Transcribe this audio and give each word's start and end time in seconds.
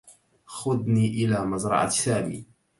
خذني 0.45 1.07
إلى 1.07 1.45
مزرعة 1.45 1.89
سامي. 1.89 2.45